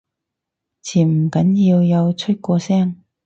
[0.83, 3.03] 潛唔緊要，有出過聲